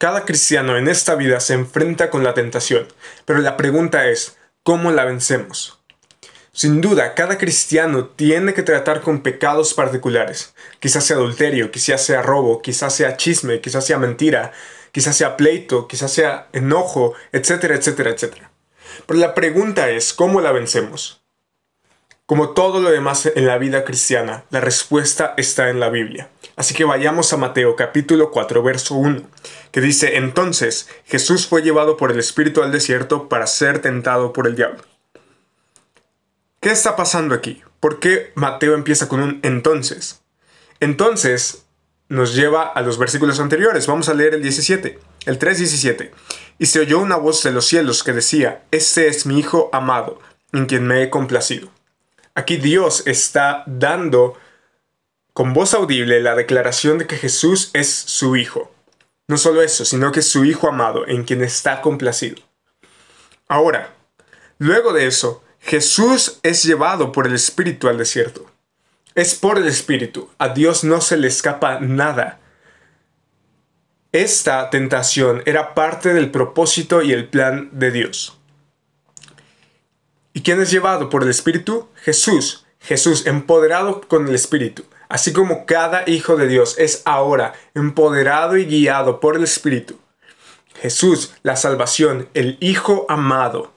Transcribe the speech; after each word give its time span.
Cada 0.00 0.24
cristiano 0.24 0.78
en 0.78 0.88
esta 0.88 1.14
vida 1.14 1.40
se 1.40 1.52
enfrenta 1.52 2.08
con 2.08 2.24
la 2.24 2.32
tentación, 2.32 2.88
pero 3.26 3.40
la 3.40 3.58
pregunta 3.58 4.08
es, 4.08 4.38
¿cómo 4.62 4.92
la 4.92 5.04
vencemos? 5.04 5.78
Sin 6.52 6.80
duda, 6.80 7.12
cada 7.12 7.36
cristiano 7.36 8.06
tiene 8.06 8.54
que 8.54 8.62
tratar 8.62 9.02
con 9.02 9.20
pecados 9.22 9.74
particulares. 9.74 10.54
Quizás 10.78 11.04
sea 11.04 11.16
adulterio, 11.16 11.70
quizás 11.70 12.02
sea 12.02 12.22
robo, 12.22 12.62
quizás 12.62 12.94
sea 12.94 13.18
chisme, 13.18 13.60
quizás 13.60 13.84
sea 13.84 13.98
mentira, 13.98 14.52
quizás 14.90 15.18
sea 15.18 15.36
pleito, 15.36 15.86
quizás 15.86 16.10
sea 16.10 16.48
enojo, 16.54 17.12
etcétera, 17.32 17.74
etcétera, 17.74 18.08
etcétera. 18.08 18.52
Pero 19.04 19.20
la 19.20 19.34
pregunta 19.34 19.90
es, 19.90 20.14
¿cómo 20.14 20.40
la 20.40 20.52
vencemos? 20.52 21.19
Como 22.30 22.50
todo 22.50 22.78
lo 22.78 22.92
demás 22.92 23.26
en 23.26 23.44
la 23.44 23.58
vida 23.58 23.84
cristiana, 23.84 24.44
la 24.50 24.60
respuesta 24.60 25.34
está 25.36 25.68
en 25.68 25.80
la 25.80 25.88
Biblia. 25.88 26.28
Así 26.54 26.74
que 26.74 26.84
vayamos 26.84 27.32
a 27.32 27.36
Mateo 27.36 27.74
capítulo 27.74 28.30
4, 28.30 28.62
verso 28.62 28.94
1, 28.94 29.22
que 29.72 29.80
dice, 29.80 30.16
entonces 30.16 30.88
Jesús 31.06 31.48
fue 31.48 31.62
llevado 31.62 31.96
por 31.96 32.12
el 32.12 32.20
Espíritu 32.20 32.62
al 32.62 32.70
desierto 32.70 33.28
para 33.28 33.48
ser 33.48 33.80
tentado 33.80 34.32
por 34.32 34.46
el 34.46 34.54
diablo. 34.54 34.80
¿Qué 36.60 36.70
está 36.70 36.94
pasando 36.94 37.34
aquí? 37.34 37.64
¿Por 37.80 37.98
qué 37.98 38.30
Mateo 38.36 38.74
empieza 38.74 39.08
con 39.08 39.20
un 39.20 39.40
entonces? 39.42 40.22
Entonces 40.78 41.64
nos 42.08 42.36
lleva 42.36 42.62
a 42.62 42.80
los 42.82 42.96
versículos 42.96 43.40
anteriores. 43.40 43.88
Vamos 43.88 44.08
a 44.08 44.14
leer 44.14 44.34
el 44.34 44.42
17, 44.42 45.00
el 45.26 45.38
3.17. 45.40 46.12
Y 46.60 46.66
se 46.66 46.78
oyó 46.78 47.00
una 47.00 47.16
voz 47.16 47.42
de 47.42 47.50
los 47.50 47.66
cielos 47.66 48.04
que 48.04 48.12
decía, 48.12 48.62
Este 48.70 49.08
es 49.08 49.26
mi 49.26 49.36
Hijo 49.40 49.68
amado, 49.72 50.20
en 50.52 50.66
quien 50.66 50.86
me 50.86 51.02
he 51.02 51.10
complacido. 51.10 51.72
Aquí 52.34 52.56
Dios 52.56 53.06
está 53.06 53.64
dando 53.66 54.36
con 55.32 55.52
voz 55.52 55.74
audible 55.74 56.20
la 56.20 56.34
declaración 56.34 56.98
de 56.98 57.06
que 57.06 57.16
Jesús 57.16 57.70
es 57.72 57.90
su 57.90 58.36
Hijo. 58.36 58.72
No 59.28 59.36
solo 59.36 59.62
eso, 59.62 59.84
sino 59.84 60.12
que 60.12 60.20
es 60.20 60.28
su 60.28 60.44
Hijo 60.44 60.68
amado, 60.68 61.06
en 61.06 61.24
quien 61.24 61.42
está 61.42 61.80
complacido. 61.80 62.36
Ahora, 63.48 63.94
luego 64.58 64.92
de 64.92 65.06
eso, 65.06 65.42
Jesús 65.60 66.38
es 66.42 66.62
llevado 66.62 67.12
por 67.12 67.26
el 67.26 67.34
Espíritu 67.34 67.88
al 67.88 67.98
desierto. 67.98 68.50
Es 69.14 69.34
por 69.34 69.58
el 69.58 69.66
Espíritu. 69.66 70.30
A 70.38 70.48
Dios 70.48 70.84
no 70.84 71.00
se 71.00 71.16
le 71.16 71.28
escapa 71.28 71.80
nada. 71.80 72.40
Esta 74.12 74.70
tentación 74.70 75.42
era 75.46 75.74
parte 75.74 76.12
del 76.12 76.30
propósito 76.30 77.02
y 77.02 77.12
el 77.12 77.28
plan 77.28 77.70
de 77.72 77.90
Dios. 77.92 78.39
¿Y 80.32 80.42
quién 80.42 80.60
es 80.60 80.70
llevado 80.70 81.08
por 81.08 81.22
el 81.22 81.30
Espíritu? 81.30 81.88
Jesús. 81.96 82.64
Jesús, 82.80 83.26
empoderado 83.26 84.00
con 84.02 84.28
el 84.28 84.34
Espíritu. 84.34 84.84
Así 85.08 85.32
como 85.32 85.66
cada 85.66 86.08
hijo 86.08 86.36
de 86.36 86.46
Dios 86.46 86.76
es 86.78 87.02
ahora 87.04 87.54
empoderado 87.74 88.56
y 88.56 88.64
guiado 88.64 89.20
por 89.20 89.36
el 89.36 89.42
Espíritu. 89.42 89.98
Jesús, 90.80 91.34
la 91.42 91.56
salvación, 91.56 92.28
el 92.32 92.56
Hijo 92.60 93.06
amado, 93.08 93.72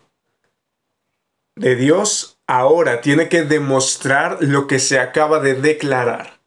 de 1.56 1.76
Dios 1.76 2.38
ahora 2.48 3.02
tiene 3.02 3.30
que 3.30 3.44
demostrar 3.44 4.38
lo 4.42 4.68
que 4.68 4.80
se 4.80 5.00
acaba 5.00 5.40
de 5.40 5.56
declarar. 5.56 6.40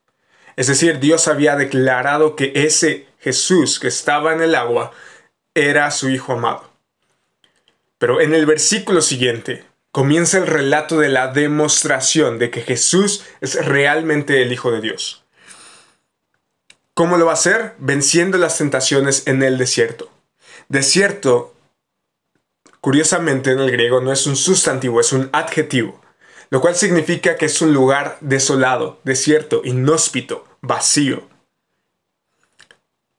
Es 0.57 0.69
decir, 0.69 0.99
Dios 0.99 1.29
había 1.29 1.57
declarado 1.57 2.37
que 2.37 2.53
ese 2.55 3.07
Jesús 3.19 3.79
que 3.79 3.89
estaba 3.89 4.33
en 4.33 4.41
el 4.41 4.55
agua 4.55 4.93
era 5.55 5.91
su 5.91 6.09
Hijo 6.09 6.33
amado. 6.33 6.71
Pero 7.99 8.21
en 8.21 8.35
el 8.35 8.47
versículo 8.47 9.01
siguiente 9.01 9.65
comienza 9.97 10.37
el 10.37 10.47
relato 10.47 10.99
de 10.99 11.09
la 11.09 11.29
demostración 11.29 12.39
de 12.39 12.51
que 12.51 12.61
Jesús 12.61 13.25
es 13.41 13.65
realmente 13.65 14.43
el 14.43 14.53
Hijo 14.53 14.71
de 14.71 14.83
Dios. 14.83 15.25
¿Cómo 16.93 17.17
lo 17.17 17.25
va 17.25 17.31
a 17.31 17.41
hacer? 17.41 17.77
Venciendo 17.79 18.37
las 18.37 18.59
tentaciones 18.59 19.27
en 19.27 19.43
el 19.43 19.57
desierto. 19.57 20.11
Desierto 20.69 21.55
Curiosamente 22.83 23.53
en 23.53 23.59
el 23.59 23.71
griego 23.71 24.03
no 24.03 24.13
es 24.13 24.27
un 24.27 24.37
sustantivo, 24.37 25.01
es 25.01 25.15
un 25.15 25.31
adjetivo, 25.33 25.99
lo 26.51 26.61
cual 26.61 26.77
significa 26.77 27.37
que 27.37 27.47
es 27.47 27.63
un 27.63 27.73
lugar 27.73 28.19
desolado, 28.21 29.01
desierto, 29.03 29.63
inhóspito, 29.65 30.45
vacío. 30.61 31.27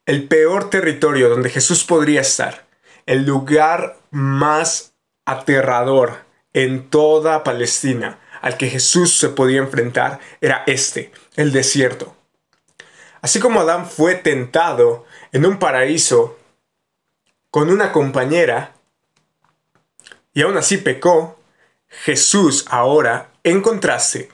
El 0.06 0.28
peor 0.28 0.70
territorio 0.70 1.28
donde 1.28 1.50
Jesús 1.50 1.84
podría 1.84 2.22
estar, 2.22 2.68
el 3.08 3.26
lugar 3.26 3.98
más 4.12 4.94
aterrador 5.26 6.27
en 6.58 6.90
toda 6.90 7.44
Palestina 7.44 8.20
al 8.42 8.58
que 8.58 8.68
Jesús 8.68 9.16
se 9.16 9.30
podía 9.30 9.60
enfrentar 9.60 10.20
era 10.42 10.64
este, 10.66 11.12
el 11.36 11.52
desierto. 11.52 12.16
Así 13.22 13.40
como 13.40 13.60
Adán 13.60 13.88
fue 13.88 14.16
tentado 14.16 15.06
en 15.32 15.46
un 15.46 15.60
paraíso 15.60 16.40
con 17.52 17.70
una 17.70 17.92
compañera, 17.92 18.74
y 20.34 20.42
aún 20.42 20.58
así 20.58 20.78
pecó, 20.78 21.40
Jesús 21.90 22.66
ahora, 22.70 23.30
en 23.44 23.62
contraste, 23.62 24.30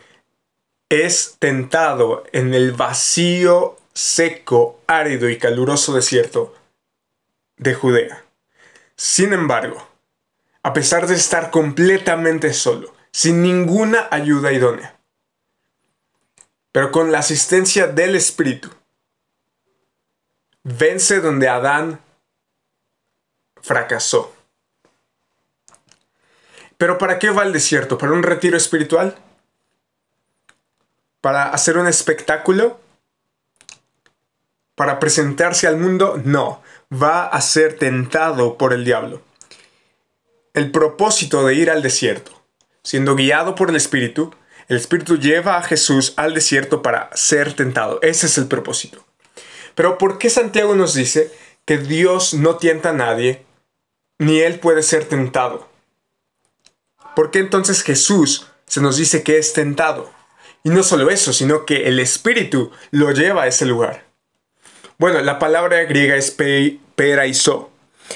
es 0.88 1.36
tentado 1.40 2.24
en 2.32 2.54
el 2.54 2.72
vacío, 2.72 3.76
seco, 3.94 4.80
árido 4.88 5.30
y 5.30 5.38
caluroso 5.38 5.94
desierto 5.94 6.56
de 7.58 7.74
Judea. 7.74 8.24
Sin 8.96 9.34
embargo, 9.34 9.93
a 10.64 10.74
pesar 10.74 11.08
de 11.08 11.16
estar 11.16 11.52
completamente 11.52 12.54
solo, 12.54 12.94
sin 13.12 13.42
ninguna 13.42 14.08
ayuda 14.10 14.54
idónea, 14.54 14.98
pero 16.72 16.92
con 16.92 17.12
la 17.12 17.20
asistencia 17.20 17.88
del 17.88 18.16
Espíritu, 18.16 18.70
vence 20.64 21.20
donde 21.20 21.50
Adán 21.50 22.00
fracasó. 23.62 24.34
Pero 26.78 26.98
¿para 26.98 27.20
qué 27.20 27.30
va 27.30 27.44
el 27.44 27.54
desierto? 27.54 27.98
¿Para 27.98 28.14
un 28.14 28.24
retiro 28.24 28.58
espiritual? 28.58 29.18
¿Para 31.22 31.50
hacer 31.50 31.78
un 31.78 31.88
espectáculo? 31.88 32.80
¿Para 34.76 35.00
presentarse 35.00 35.68
al 35.68 35.78
mundo? 35.78 36.20
No, 36.26 36.62
va 36.92 37.28
a 37.28 37.40
ser 37.42 37.78
tentado 37.78 38.58
por 38.58 38.74
el 38.74 38.84
diablo. 38.84 39.22
El 40.54 40.70
propósito 40.70 41.44
de 41.46 41.56
ir 41.56 41.72
al 41.72 41.82
desierto, 41.82 42.32
siendo 42.84 43.16
guiado 43.16 43.56
por 43.56 43.72
el 43.72 43.76
Espíritu, 43.76 44.34
el 44.68 44.78
Espíritu 44.78 45.18
lleva 45.18 45.58
a 45.58 45.64
Jesús 45.64 46.14
al 46.16 46.36
desierto 46.36 46.84
para 46.84 47.10
ser 47.16 47.54
tentado. 47.54 48.00
Ese 48.04 48.28
es 48.28 48.38
el 48.38 48.48
propósito. 48.48 49.04
Pero 49.74 49.98
¿por 49.98 50.20
qué 50.20 50.30
Santiago 50.30 50.76
nos 50.76 50.94
dice 50.94 51.32
que 51.66 51.80
Dios 51.80 52.36
no 52.36 52.58
tienta 52.58 52.90
a 52.90 52.94
nadie, 52.94 53.44
ni 54.20 54.42
Él 54.42 54.60
puede 54.60 54.84
ser 54.84 55.06
tentado? 55.06 55.68
¿Por 57.16 57.32
qué 57.32 57.40
entonces 57.40 57.82
Jesús 57.82 58.48
se 58.68 58.80
nos 58.80 58.98
dice 58.98 59.24
que 59.24 59.40
es 59.40 59.54
tentado? 59.54 60.12
Y 60.64 60.70
no 60.70 60.84
solo 60.84 61.10
eso, 61.10 61.34
sino 61.34 61.66
que 61.66 61.88
el 61.88 62.00
Espíritu 62.00 62.72
lo 62.92 63.12
lleva 63.12 63.44
a 63.44 63.48
ese 63.48 63.66
lugar. 63.66 64.06
Bueno, 65.00 65.20
la 65.22 65.40
palabra 65.40 65.84
griega 65.86 66.16
es 66.16 66.36
peraiso, 66.96 67.73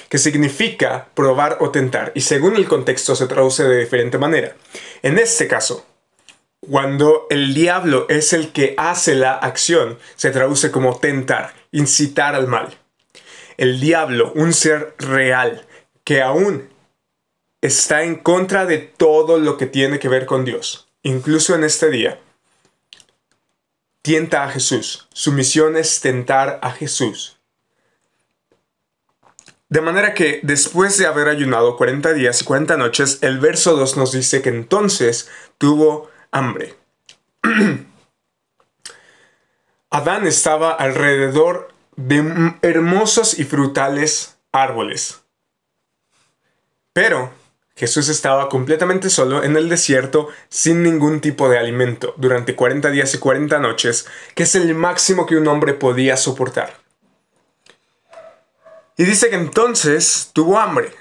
que 0.09 0.17
significa 0.17 1.07
probar 1.13 1.57
o 1.59 1.71
tentar, 1.71 2.11
y 2.15 2.21
según 2.21 2.55
el 2.55 2.67
contexto 2.67 3.15
se 3.15 3.27
traduce 3.27 3.63
de 3.63 3.79
diferente 3.79 4.17
manera. 4.17 4.55
En 5.03 5.19
este 5.19 5.47
caso, 5.47 5.85
cuando 6.59 7.27
el 7.29 7.53
diablo 7.53 8.05
es 8.09 8.33
el 8.33 8.51
que 8.51 8.73
hace 8.77 9.15
la 9.15 9.33
acción, 9.33 9.99
se 10.15 10.31
traduce 10.31 10.71
como 10.71 10.99
tentar, 10.99 11.53
incitar 11.71 12.35
al 12.35 12.47
mal. 12.47 12.77
El 13.57 13.79
diablo, 13.79 14.31
un 14.35 14.53
ser 14.53 14.95
real, 14.97 15.65
que 16.03 16.21
aún 16.21 16.69
está 17.61 18.03
en 18.03 18.15
contra 18.15 18.65
de 18.65 18.77
todo 18.77 19.39
lo 19.39 19.57
que 19.57 19.65
tiene 19.65 19.99
que 19.99 20.09
ver 20.09 20.25
con 20.25 20.45
Dios, 20.45 20.87
incluso 21.03 21.55
en 21.55 21.63
este 21.63 21.89
día. 21.89 22.19
Tienta 24.01 24.43
a 24.43 24.49
Jesús. 24.49 25.07
Su 25.13 25.33
misión 25.33 25.75
es 25.75 25.99
tentar 26.01 26.59
a 26.61 26.71
Jesús. 26.71 27.36
De 29.69 29.81
manera 29.81 30.13
que 30.13 30.39
después 30.43 30.97
de 30.97 31.07
haber 31.07 31.27
ayunado 31.27 31.75
40 31.75 32.13
días 32.13 32.41
y 32.41 32.45
40 32.45 32.77
noches, 32.77 33.19
el 33.21 33.39
verso 33.39 33.75
2 33.75 33.97
nos 33.97 34.13
dice 34.13 34.41
que 34.41 34.49
entonces 34.49 35.29
tuvo 35.57 36.09
hambre. 36.31 36.75
Adán 39.89 40.25
estaba 40.27 40.71
alrededor 40.71 41.73
de 41.97 42.53
hermosos 42.61 43.37
y 43.39 43.43
frutales 43.43 44.37
árboles. 44.51 45.23
Pero 46.93 47.31
Jesús 47.75 48.09
estaba 48.09 48.49
completamente 48.49 49.09
solo 49.09 49.43
en 49.43 49.55
el 49.55 49.69
desierto 49.69 50.29
sin 50.49 50.81
ningún 50.81 51.21
tipo 51.21 51.47
de 51.49 51.59
alimento 51.59 52.13
durante 52.17 52.55
40 52.55 52.89
días 52.89 53.13
y 53.13 53.19
40 53.19 53.59
noches, 53.59 54.07
que 54.33 54.43
es 54.43 54.55
el 54.55 54.73
máximo 54.75 55.25
que 55.25 55.35
un 55.35 55.47
hombre 55.47 55.73
podía 55.73 56.17
soportar. 56.17 56.86
Y 58.97 59.05
dice 59.05 59.29
que 59.29 59.35
entonces 59.35 60.31
tuvo 60.33 60.59
hambre. 60.59 60.91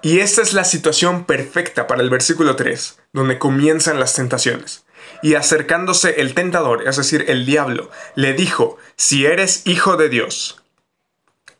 Y 0.00 0.20
esta 0.20 0.42
es 0.42 0.54
la 0.54 0.64
situación 0.64 1.24
perfecta 1.24 1.86
para 1.86 2.02
el 2.02 2.10
versículo 2.10 2.56
3, 2.56 2.98
donde 3.12 3.38
comienzan 3.38 4.00
las 4.00 4.14
tentaciones. 4.14 4.84
Y 5.22 5.34
acercándose 5.34 6.20
el 6.20 6.34
tentador, 6.34 6.88
es 6.88 6.96
decir, 6.96 7.26
el 7.28 7.46
diablo, 7.46 7.90
le 8.14 8.32
dijo, 8.32 8.78
si 8.96 9.26
eres 9.26 9.66
hijo 9.66 9.96
de 9.96 10.08
Dios, 10.08 10.62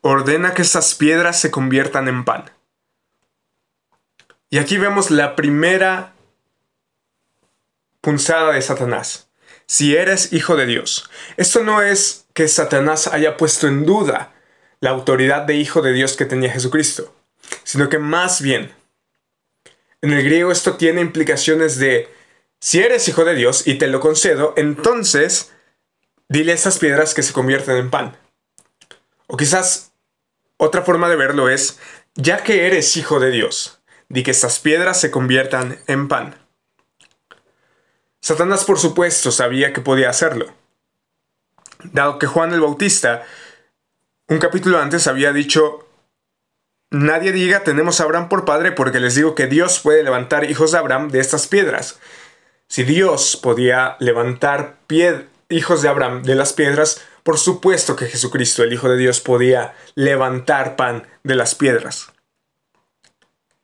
ordena 0.01 0.53
que 0.53 0.63
estas 0.63 0.95
piedras 0.95 1.39
se 1.39 1.51
conviertan 1.51 2.07
en 2.07 2.25
pan. 2.25 2.51
Y 4.49 4.57
aquí 4.57 4.77
vemos 4.77 5.11
la 5.11 5.35
primera 5.35 6.13
punzada 8.01 8.53
de 8.53 8.61
Satanás. 8.61 9.27
Si 9.67 9.95
eres 9.95 10.33
hijo 10.33 10.55
de 10.55 10.65
Dios. 10.65 11.09
Esto 11.37 11.63
no 11.63 11.81
es 11.81 12.25
que 12.33 12.47
Satanás 12.47 13.07
haya 13.07 13.37
puesto 13.37 13.67
en 13.67 13.85
duda 13.85 14.33
la 14.79 14.91
autoridad 14.91 15.43
de 15.43 15.55
hijo 15.55 15.81
de 15.81 15.93
Dios 15.93 16.15
que 16.15 16.25
tenía 16.25 16.51
Jesucristo, 16.51 17.13
sino 17.63 17.89
que 17.89 17.97
más 17.97 18.41
bien, 18.41 18.73
en 20.01 20.11
el 20.11 20.23
griego 20.23 20.51
esto 20.51 20.75
tiene 20.75 21.01
implicaciones 21.01 21.77
de, 21.79 22.09
si 22.59 22.81
eres 22.81 23.07
hijo 23.07 23.25
de 23.25 23.35
Dios 23.35 23.65
y 23.65 23.75
te 23.75 23.87
lo 23.87 23.99
concedo, 23.99 24.53
entonces 24.57 25.51
dile 26.29 26.51
a 26.51 26.55
esas 26.55 26.77
piedras 26.77 27.13
que 27.13 27.23
se 27.23 27.33
convierten 27.33 27.77
en 27.77 27.89
pan. 27.89 28.17
O 29.27 29.37
quizás 29.37 29.93
otra 30.57 30.83
forma 30.83 31.09
de 31.09 31.15
verlo 31.15 31.49
es, 31.49 31.79
ya 32.15 32.43
que 32.43 32.67
eres 32.67 32.95
hijo 32.97 33.19
de 33.19 33.31
Dios, 33.31 33.79
di 34.09 34.23
que 34.23 34.31
estas 34.31 34.59
piedras 34.59 34.99
se 34.99 35.11
conviertan 35.11 35.79
en 35.87 36.07
pan. 36.07 36.44
Satanás 38.25 38.65
por 38.65 38.79
supuesto 38.79 39.29
sabía 39.29 39.71
que 39.71 39.81
podía 39.81 40.09
hacerlo, 40.09 40.47
dado 41.83 42.17
que 42.17 42.25
Juan 42.25 42.53
el 42.53 42.59
Bautista, 42.59 43.23
un 44.27 44.39
capítulo 44.39 44.79
antes, 44.79 45.05
había 45.05 45.31
dicho, 45.31 45.87
nadie 46.89 47.31
diga 47.31 47.63
tenemos 47.63 48.01
a 48.01 48.05
Abraham 48.05 48.27
por 48.27 48.43
padre 48.43 48.71
porque 48.71 48.99
les 48.99 49.13
digo 49.13 49.35
que 49.35 49.45
Dios 49.45 49.79
puede 49.79 50.01
levantar 50.01 50.49
hijos 50.49 50.71
de 50.71 50.79
Abraham 50.79 51.09
de 51.09 51.19
estas 51.19 51.45
piedras. 51.45 51.99
Si 52.67 52.81
Dios 52.83 53.37
podía 53.37 53.95
levantar 53.99 54.77
hijos 55.49 55.83
de 55.83 55.89
Abraham 55.89 56.23
de 56.23 56.33
las 56.33 56.51
piedras, 56.51 57.03
por 57.21 57.37
supuesto 57.37 57.95
que 57.95 58.07
Jesucristo, 58.07 58.63
el 58.63 58.73
Hijo 58.73 58.89
de 58.89 58.97
Dios, 58.97 59.19
podía 59.19 59.75
levantar 59.93 60.75
pan 60.75 61.07
de 61.21 61.35
las 61.35 61.53
piedras. 61.53 62.11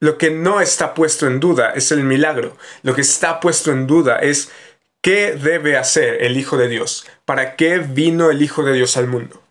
Lo 0.01 0.18
que 0.18 0.31
no 0.31 0.62
está 0.62 0.95
puesto 0.95 1.27
en 1.27 1.39
duda 1.39 1.74
es 1.75 1.92
el 1.92 2.03
milagro. 2.03 2.57
Lo 2.81 2.95
que 2.95 3.01
está 3.01 3.39
puesto 3.39 3.71
en 3.71 3.86
duda 3.86 4.18
es 4.18 4.50
qué 5.01 5.33
debe 5.33 5.77
hacer 5.77 6.24
el 6.24 6.38
Hijo 6.38 6.57
de 6.57 6.68
Dios. 6.68 7.06
¿Para 7.24 7.56
qué 7.56 7.77
vino 7.77 8.31
el 8.31 8.42
Hijo 8.42 8.63
de 8.63 8.74
Dios 8.74 8.98
al 8.98 9.06
mundo? 9.06 9.44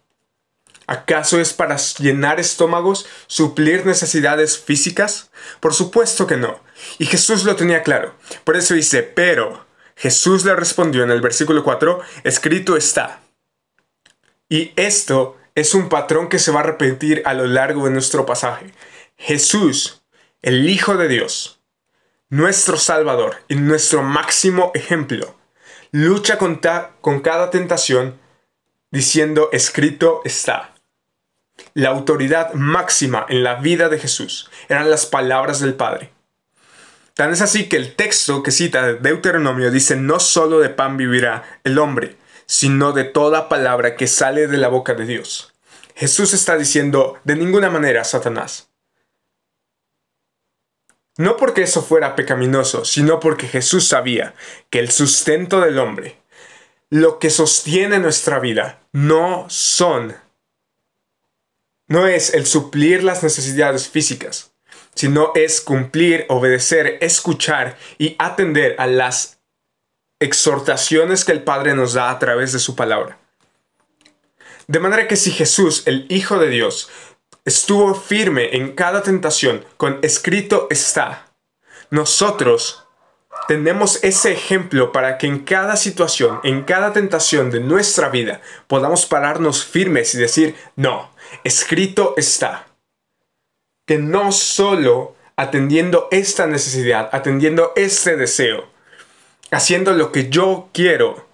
¿Acaso 0.89 1.41
es 1.41 1.53
para 1.53 1.77
llenar 1.77 2.41
estómagos, 2.41 3.07
suplir 3.29 3.87
necesidades 3.87 4.59
físicas? 4.59 5.31
Por 5.61 5.73
supuesto 5.73 6.27
que 6.27 6.37
no. 6.37 6.59
Y 6.99 7.07
Jesús 7.07 7.45
lo 7.45 7.55
tenía 7.55 7.85
claro. 7.85 8.17
Por 8.43 8.57
eso 8.57 8.75
dice, 8.75 9.05
pero 9.05 9.65
Jesús 9.95 10.45
le 10.45 10.57
respondió 10.57 11.05
en 11.05 11.13
el 11.13 11.21
versículo 11.21 11.63
4, 11.63 12.01
escrito 12.25 12.77
está. 12.77 13.21
Y 14.49 14.73
esto 14.75 15.37
es 15.55 15.75
un 15.75 15.89
patrón 15.89 16.29
que 16.29 16.41
se 16.41 16.51
va 16.51 16.59
a 16.59 16.65
repetir 16.65 17.23
a 17.25 17.35
lo 17.35 17.47
largo 17.47 17.85
de 17.85 17.93
nuestro 17.93 18.27
pasaje. 18.27 18.75
Jesús, 19.17 20.00
el 20.43 20.71
Hijo 20.71 20.97
de 20.97 21.09
Dios, 21.09 21.61
nuestro 22.31 22.79
Salvador 22.79 23.37
y 23.49 23.57
nuestro 23.57 24.03
máximo 24.03 24.73
ejemplo, 24.75 25.37
lucha 25.93 26.39
con, 26.39 26.61
cada 27.21 27.51
tentación 27.51 28.19
diciendo 28.91 29.51
escrito 29.53 30.23
está. 30.25 30.75
La 31.75 31.91
autoridad 31.91 32.55
máxima 32.55 33.27
en 33.29 33.45
la 33.45 33.57
vida 33.57 33.91
de 33.91 33.99
Jesús 33.99 34.51
eran 34.71 34.89
las 34.89 35.05
palabras 35.05 35.61
del 35.61 35.75
Padre. 35.75 36.11
Tan 37.13 37.33
es 37.33 37.43
así 37.43 37.69
que 37.69 37.77
el 37.77 37.95
texto 37.95 38.43
que 38.43 38.51
cita 38.51 38.87
de 38.87 38.95
Deuteronomio 38.95 39.71
dice 39.71 39.95
no 39.97 40.21
solo 40.21 40.61
de 40.61 40.71
pan 40.71 40.97
vivirá 40.97 41.61
el 41.65 41.79
hombre, 41.79 42.17
sino 42.47 42.93
de 42.93 43.05
toda 43.05 43.51
palabra 43.51 43.95
que 43.95 44.07
sale 44.07 44.47
de 44.47 44.57
la 44.57 44.69
boca 44.69 44.95
de 44.95 45.05
Dios. 45.05 45.53
Jesús 45.95 46.33
está 46.33 46.57
diciendo, 46.57 47.19
de 47.25 47.37
ninguna 47.37 47.69
manera, 47.69 48.05
Satanás. 48.05 48.70
No 51.21 51.37
porque 51.37 51.65
eso 51.65 51.83
fuera 51.83 52.17
pecaminoso, 52.17 52.87
sino 52.87 53.21
porque 53.21 53.47
Jesús 53.47 53.87
sabía 53.87 54.35
que 54.71 54.79
el 54.79 54.91
sustento 54.91 55.61
del 55.61 55.79
hombre, 55.79 56.17
lo 56.89 57.19
que 57.19 57.29
sostiene 57.29 57.99
nuestra 57.99 58.39
vida, 58.39 58.81
no 58.93 59.45
son, 59.51 60.17
no 61.89 62.07
es 62.07 62.33
el 62.33 62.47
suplir 62.47 63.05
las 63.05 63.23
necesidades 63.23 63.87
físicas, 63.87 64.53
sino 64.95 65.33
es 65.35 65.61
cumplir, 65.61 66.25
obedecer, 66.31 66.97
escuchar 67.03 67.77
y 67.99 68.17
atender 68.19 68.75
a 68.79 68.87
las 68.87 69.41
exhortaciones 70.21 71.27
que 71.27 71.33
el 71.33 71.43
Padre 71.43 71.75
nos 71.75 71.93
da 71.93 72.09
a 72.09 72.19
través 72.19 72.55
de 72.55 72.59
su 72.61 72.75
palabra. 72.77 73.19
De 74.69 74.79
manera 74.79 75.07
que 75.07 75.17
si 75.17 75.33
Jesús, 75.33 75.83
el 75.85 76.07
Hijo 76.09 76.39
de 76.39 76.49
Dios, 76.49 76.89
estuvo 77.45 77.95
firme 77.95 78.57
en 78.57 78.75
cada 78.75 79.03
tentación 79.03 79.65
con 79.77 79.99
escrito 80.03 80.67
está, 80.71 81.31
nosotros 81.91 82.87
tenemos 83.49 84.03
ese 84.05 84.33
ejemplo 84.33 84.93
para 84.93 85.19
que 85.19 85.27
en 85.27 85.41
cada 85.41 85.77
situación, 85.77 86.41
en 86.45 86.63
cada 86.63 86.93
tentación 86.93 87.51
de 87.51 87.61
nuestra 87.61 88.09
vida, 88.09 88.41
podamos 88.69 89.07
pararnos 89.07 89.65
firmes 89.65 90.15
y 90.15 90.19
decir, 90.19 90.55
no, 90.77 91.11
escrito 91.43 92.15
está. 92.17 92.69
Que 93.87 93.99
no 93.99 94.31
solo 94.31 95.17
atendiendo 95.35 96.07
esta 96.11 96.47
necesidad, 96.47 97.09
atendiendo 97.13 97.73
este 97.75 98.17
deseo, 98.17 98.69
haciendo 99.51 99.95
lo 99.95 100.13
que 100.13 100.29
yo 100.29 100.69
quiero, 100.73 101.27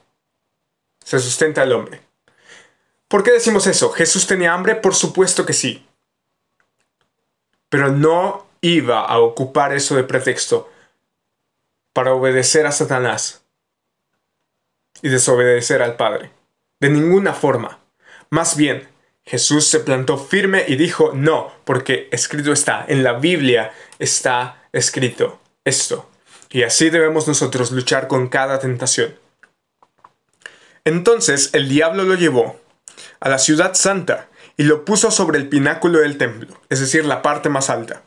se 1.05 1.19
sustenta 1.19 1.65
el 1.65 1.73
hombre. 1.73 2.01
¿Por 3.09 3.23
qué 3.23 3.33
decimos 3.33 3.67
eso? 3.67 3.91
¿Jesús 3.91 4.27
tenía 4.27 4.55
hambre? 4.55 4.75
Por 4.75 4.95
supuesto 4.95 5.45
que 5.45 5.53
sí. 5.53 5.87
Pero 7.69 7.91
no 7.91 8.47
iba 8.61 9.05
a 9.05 9.19
ocupar 9.19 9.73
eso 9.73 9.97
de 9.97 10.05
pretexto 10.05 10.71
para 11.93 12.13
obedecer 12.13 12.67
a 12.67 12.73
Satanás 12.73 13.45
y 15.03 15.09
desobedecer 15.09 15.83
al 15.83 15.97
Padre. 15.97 16.31
De 16.81 16.91
ninguna 16.91 17.33
forma. 17.33 17.81
Más 18.31 18.57
bien, 18.57 18.89
Jesús 19.25 19.69
se 19.69 19.81
plantó 19.81 20.19
firme 20.19 20.65
y 20.69 20.77
dijo, 20.77 21.13
no, 21.15 21.53
porque 21.65 22.09
escrito 22.13 22.53
está, 22.53 22.85
en 22.87 23.03
la 23.03 23.15
Biblia 23.15 23.73
está 23.99 24.69
escrito 24.73 25.41
esto. 25.65 26.09
Y 26.51 26.63
así 26.63 26.91
debemos 26.91 27.27
nosotros 27.27 27.73
luchar 27.73 28.09
con 28.09 28.29
cada 28.29 28.61
tentación. 28.61 29.19
Entonces 30.85 31.51
el 31.53 31.69
diablo 31.69 32.05
lo 32.05 32.15
llevó 32.15 32.61
a 33.19 33.29
la 33.29 33.39
ciudad 33.39 33.75
santa 33.75 34.29
y 34.57 34.65
lo 34.65 34.85
puso 34.85 35.11
sobre 35.11 35.39
el 35.39 35.49
pináculo 35.49 36.01
del 36.01 36.19
templo, 36.19 36.61
es 36.69 36.81
decir, 36.81 37.05
la 37.05 37.23
parte 37.23 37.49
más 37.49 37.71
alta. 37.71 38.03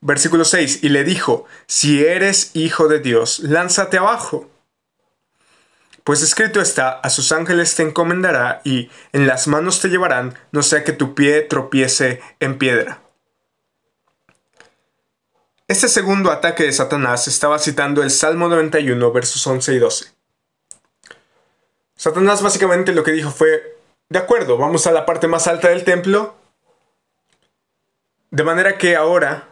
Versículo 0.00 0.44
6, 0.44 0.80
y 0.82 0.88
le 0.90 1.04
dijo, 1.04 1.46
si 1.66 2.04
eres 2.04 2.50
hijo 2.54 2.88
de 2.88 3.00
Dios, 3.00 3.40
lánzate 3.40 3.98
abajo. 3.98 4.50
Pues 6.04 6.22
escrito 6.22 6.60
está, 6.60 6.90
a 6.90 7.10
sus 7.10 7.32
ángeles 7.32 7.74
te 7.74 7.82
encomendará 7.82 8.60
y 8.62 8.90
en 9.12 9.26
las 9.26 9.48
manos 9.48 9.80
te 9.80 9.88
llevarán, 9.88 10.38
no 10.52 10.62
sea 10.62 10.84
que 10.84 10.92
tu 10.92 11.14
pie 11.14 11.42
tropiece 11.42 12.20
en 12.38 12.58
piedra. 12.58 13.02
Este 15.68 15.88
segundo 15.88 16.30
ataque 16.30 16.62
de 16.62 16.72
Satanás 16.72 17.26
estaba 17.26 17.58
citando 17.58 18.04
el 18.04 18.12
Salmo 18.12 18.46
91, 18.46 19.10
versos 19.10 19.44
11 19.44 19.74
y 19.74 19.78
12. 19.80 20.06
Satanás 21.96 22.40
básicamente 22.40 22.92
lo 22.92 23.02
que 23.02 23.10
dijo 23.10 23.30
fue, 23.30 23.75
de 24.08 24.18
acuerdo, 24.18 24.56
vamos 24.56 24.86
a 24.86 24.92
la 24.92 25.06
parte 25.06 25.28
más 25.28 25.46
alta 25.46 25.68
del 25.68 25.84
templo, 25.84 26.36
de 28.30 28.44
manera 28.44 28.78
que 28.78 28.96
ahora 28.96 29.48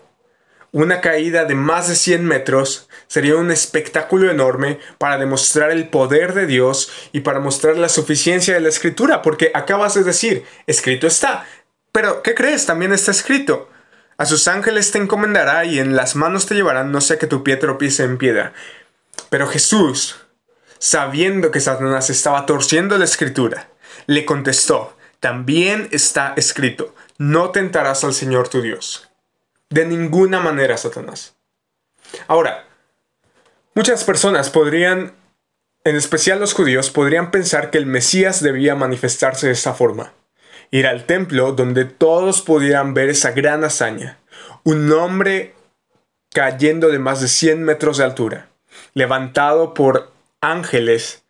una 0.75 1.01
caída 1.01 1.45
de 1.45 1.55
más 1.55 1.89
de 1.89 1.95
100 1.95 2.25
metros 2.25 2.89
sería 3.07 3.37
un 3.37 3.53
espectáculo 3.53 4.29
enorme 4.31 4.81
para 4.99 5.19
demostrar 5.19 5.71
el 5.71 5.89
poder 5.89 6.35
de 6.35 6.47
Dios 6.47 6.91
y 7.13 7.21
para 7.21 7.39
mostrar 7.39 7.77
la 7.79 7.89
suficiencia 7.89 8.55
de 8.55 8.61
la 8.61 8.71
escritura, 8.71 9.23
porque 9.23 9.53
acabas 9.55 9.95
de 9.95 10.03
decir, 10.03 10.45
escrito 10.67 11.07
está. 11.07 11.47
Pero, 11.93 12.23
¿qué 12.23 12.35
crees? 12.35 12.67
También 12.67 12.93
está 12.93 13.13
escrito. 13.13 13.69
A 14.17 14.27
sus 14.27 14.49
ángeles 14.49 14.91
te 14.91 14.99
encomendará 14.99 15.65
y 15.65 15.79
en 15.79 15.95
las 15.95 16.17
manos 16.17 16.47
te 16.47 16.57
llevarán, 16.57 16.91
no 16.91 17.01
sea 17.01 17.21
que 17.21 17.29
tu 17.29 17.45
pie 17.45 17.57
tropiece 17.57 18.03
en 18.03 18.19
piedra. 18.19 18.53
Pero 19.31 19.47
Jesús, 19.47 20.17
sabiendo 20.79 21.53
que 21.53 21.61
Satanás 21.61 22.11
estaba 22.11 22.47
torciendo 22.47 22.99
la 22.99 23.05
escritura, 23.05 23.69
le 24.07 24.25
contestó, 24.25 24.97
también 25.21 25.89
está 25.91 26.35
escrito, 26.37 26.95
no 27.19 27.51
tentarás 27.51 28.05
al 28.05 28.15
Señor 28.15 28.49
tu 28.49 28.63
Dios. 28.63 29.09
De 29.71 29.87
ninguna 29.87 30.41
manera, 30.41 30.77
Satanás. 30.77 31.35
Ahora, 32.29 32.67
muchas 33.75 34.05
personas 34.05 34.51
podrían, 34.51 35.15
en 35.85 35.97
especial 35.97 36.41
los 36.41 36.53
judíos, 36.55 36.91
podrían 36.91 37.31
pensar 37.31 37.71
que 37.71 37.79
el 37.79 37.87
Mesías 37.87 38.43
debía 38.43 38.75
manifestarse 38.75 39.47
de 39.47 39.53
esta 39.53 39.75
forma 39.75 40.13
ir 40.71 40.89
al 40.89 41.05
templo 41.05 41.53
donde 41.53 41.85
todos 41.85 42.43
pudieran 42.43 42.95
ver 42.95 43.09
esa 43.09 43.31
gran 43.31 43.63
hazaña. 43.63 44.19
Un 44.65 44.91
hombre 44.93 45.55
cayendo 46.33 46.89
de 46.89 46.99
más 46.99 47.21
de 47.21 47.29
100 47.29 47.63
metros 47.63 47.99
de 47.99 48.05
altura, 48.05 48.49
levantado 48.93 49.73
por 49.73 50.11
ángeles 50.41 51.24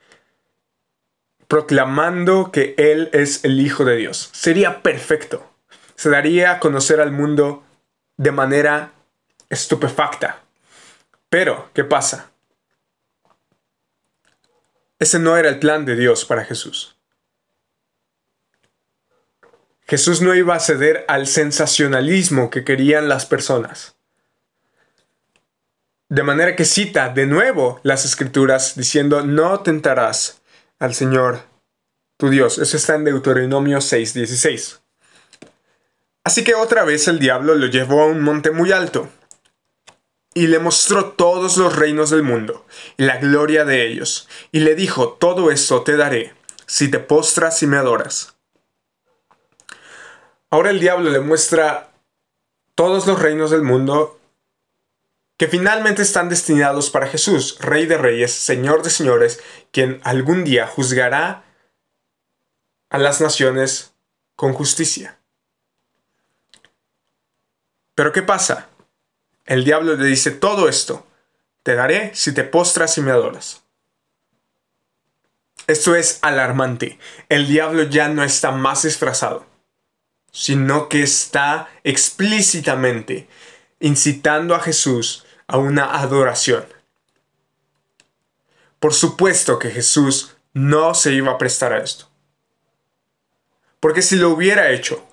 proclamando 1.54 2.50
que 2.50 2.74
Él 2.78 3.10
es 3.12 3.44
el 3.44 3.60
Hijo 3.60 3.84
de 3.84 3.94
Dios. 3.94 4.28
Sería 4.32 4.82
perfecto. 4.82 5.48
Se 5.94 6.10
daría 6.10 6.50
a 6.50 6.58
conocer 6.58 7.00
al 7.00 7.12
mundo 7.12 7.62
de 8.16 8.32
manera 8.32 8.90
estupefacta. 9.50 10.42
Pero, 11.28 11.70
¿qué 11.72 11.84
pasa? 11.84 12.32
Ese 14.98 15.20
no 15.20 15.36
era 15.36 15.48
el 15.48 15.60
plan 15.60 15.84
de 15.84 15.94
Dios 15.94 16.24
para 16.24 16.44
Jesús. 16.44 16.96
Jesús 19.86 20.22
no 20.22 20.34
iba 20.34 20.56
a 20.56 20.58
ceder 20.58 21.04
al 21.06 21.28
sensacionalismo 21.28 22.50
que 22.50 22.64
querían 22.64 23.08
las 23.08 23.26
personas. 23.26 23.94
De 26.08 26.24
manera 26.24 26.56
que 26.56 26.64
cita 26.64 27.10
de 27.10 27.26
nuevo 27.26 27.78
las 27.84 28.04
escrituras 28.04 28.74
diciendo, 28.74 29.22
no 29.24 29.60
tentarás 29.60 30.40
al 30.78 30.94
Señor 30.94 31.40
tu 32.16 32.30
Dios. 32.30 32.58
Eso 32.58 32.76
está 32.76 32.94
en 32.94 33.04
Deuteronomio 33.04 33.78
6:16. 33.78 34.80
Así 36.24 36.42
que 36.42 36.54
otra 36.54 36.84
vez 36.84 37.06
el 37.08 37.18
diablo 37.18 37.54
lo 37.54 37.66
llevó 37.66 38.02
a 38.02 38.06
un 38.06 38.22
monte 38.22 38.50
muy 38.50 38.72
alto 38.72 39.08
y 40.34 40.48
le 40.48 40.58
mostró 40.58 41.12
todos 41.12 41.56
los 41.56 41.76
reinos 41.76 42.10
del 42.10 42.22
mundo 42.22 42.66
y 42.96 43.04
la 43.04 43.18
gloria 43.18 43.64
de 43.64 43.86
ellos, 43.86 44.28
y 44.50 44.60
le 44.60 44.74
dijo, 44.74 45.12
todo 45.12 45.50
esto 45.50 45.82
te 45.82 45.96
daré, 45.96 46.34
si 46.66 46.90
te 46.90 46.98
postras 46.98 47.62
y 47.62 47.68
me 47.68 47.76
adoras. 47.76 48.34
Ahora 50.50 50.70
el 50.70 50.80
diablo 50.80 51.10
le 51.10 51.20
muestra 51.20 51.92
todos 52.74 53.06
los 53.06 53.20
reinos 53.20 53.50
del 53.50 53.62
mundo 53.62 54.18
que 55.44 55.50
finalmente 55.50 56.00
están 56.00 56.30
destinados 56.30 56.88
para 56.88 57.06
Jesús, 57.06 57.58
Rey 57.60 57.84
de 57.84 57.98
Reyes, 57.98 58.32
Señor 58.32 58.82
de 58.82 58.88
Señores, 58.88 59.42
quien 59.72 60.00
algún 60.02 60.42
día 60.42 60.66
juzgará 60.66 61.44
a 62.88 62.96
las 62.96 63.20
naciones 63.20 63.92
con 64.36 64.54
justicia. 64.54 65.18
Pero 67.94 68.10
¿qué 68.12 68.22
pasa? 68.22 68.70
El 69.44 69.64
diablo 69.66 69.96
le 69.96 70.06
dice 70.06 70.30
todo 70.30 70.66
esto, 70.66 71.06
te 71.62 71.74
daré 71.74 72.14
si 72.14 72.32
te 72.32 72.44
postras 72.44 72.96
y 72.96 73.02
me 73.02 73.10
adoras. 73.10 73.64
Esto 75.66 75.94
es 75.94 76.20
alarmante. 76.22 76.98
El 77.28 77.48
diablo 77.48 77.82
ya 77.82 78.08
no 78.08 78.24
está 78.24 78.50
más 78.50 78.84
disfrazado, 78.84 79.44
sino 80.32 80.88
que 80.88 81.02
está 81.02 81.68
explícitamente 81.82 83.28
incitando 83.78 84.54
a 84.54 84.60
Jesús 84.60 85.26
a 85.46 85.58
una 85.58 86.00
adoración. 86.00 86.64
Por 88.80 88.94
supuesto 88.94 89.58
que 89.58 89.70
Jesús 89.70 90.36
no 90.52 90.94
se 90.94 91.12
iba 91.12 91.32
a 91.32 91.38
prestar 91.38 91.72
a 91.72 91.82
esto. 91.82 92.08
Porque 93.80 94.02
si 94.02 94.16
lo 94.16 94.30
hubiera 94.30 94.70
hecho, 94.70 95.04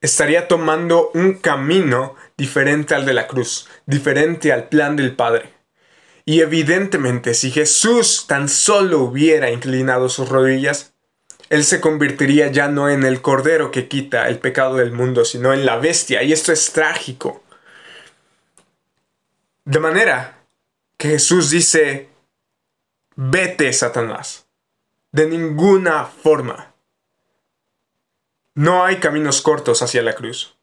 estaría 0.00 0.48
tomando 0.48 1.10
un 1.14 1.34
camino 1.34 2.16
diferente 2.36 2.94
al 2.94 3.06
de 3.06 3.14
la 3.14 3.26
cruz, 3.26 3.68
diferente 3.86 4.52
al 4.52 4.68
plan 4.68 4.96
del 4.96 5.14
Padre. 5.14 5.52
Y 6.24 6.40
evidentemente, 6.40 7.34
si 7.34 7.50
Jesús 7.50 8.26
tan 8.26 8.48
solo 8.48 9.00
hubiera 9.00 9.50
inclinado 9.50 10.08
sus 10.08 10.28
rodillas, 10.28 10.92
Él 11.50 11.64
se 11.64 11.80
convertiría 11.80 12.48
ya 12.48 12.68
no 12.68 12.90
en 12.90 13.04
el 13.04 13.22
Cordero 13.22 13.70
que 13.70 13.86
quita 13.86 14.28
el 14.28 14.40
pecado 14.40 14.74
del 14.76 14.92
mundo, 14.92 15.24
sino 15.24 15.52
en 15.52 15.64
la 15.64 15.76
bestia. 15.76 16.24
Y 16.24 16.32
esto 16.32 16.52
es 16.52 16.72
trágico. 16.72 17.42
De 19.66 19.80
manera 19.80 20.38
que 20.96 21.08
Jesús 21.08 21.50
dice, 21.50 22.08
vete, 23.16 23.72
Satanás. 23.72 24.46
De 25.10 25.26
ninguna 25.26 26.06
forma. 26.06 26.72
No 28.54 28.84
hay 28.84 29.00
caminos 29.00 29.42
cortos 29.42 29.82
hacia 29.82 30.02
la 30.02 30.14
cruz. 30.14 30.56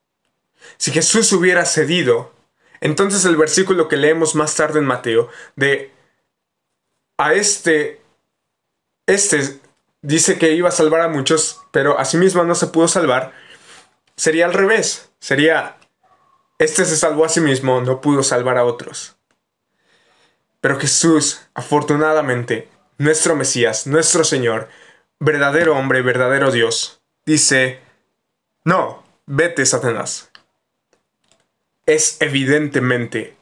Si 0.77 0.91
Jesús 0.91 1.31
hubiera 1.33 1.65
cedido, 1.65 2.33
entonces 2.79 3.25
el 3.25 3.35
versículo 3.35 3.89
que 3.89 3.97
leemos 3.97 4.35
más 4.35 4.55
tarde 4.55 4.79
en 4.79 4.85
Mateo, 4.85 5.29
de 5.57 5.91
a 7.17 7.33
este, 7.33 8.01
este 9.05 9.59
dice 10.01 10.39
que 10.39 10.53
iba 10.53 10.69
a 10.69 10.71
salvar 10.71 11.01
a 11.01 11.09
muchos, 11.09 11.61
pero 11.71 11.99
a 11.99 12.05
sí 12.05 12.15
mismo 12.15 12.45
no 12.45 12.55
se 12.55 12.67
pudo 12.67 12.87
salvar, 12.87 13.33
sería 14.15 14.45
al 14.45 14.53
revés. 14.53 15.11
Sería, 15.19 15.77
este 16.59 16.85
se 16.85 16.97
salvó 16.97 17.25
a 17.25 17.29
sí 17.29 17.41
mismo, 17.41 17.81
no 17.81 18.01
pudo 18.01 18.23
salvar 18.23 18.57
a 18.57 18.65
otros. 18.65 19.15
Pero 20.61 20.79
Jesús, 20.79 21.41
afortunadamente, 21.53 22.69
nuestro 22.97 23.35
Mesías, 23.35 23.85
nuestro 23.87 24.23
Señor, 24.23 24.69
verdadero 25.19 25.77
hombre, 25.77 26.01
verdadero 26.01 26.51
Dios, 26.51 27.01
dice, 27.25 27.81
no, 28.63 29.03
vete, 29.25 29.65
Satanás. 29.65 30.29
Es 31.85 32.17
evidentemente 32.21 33.35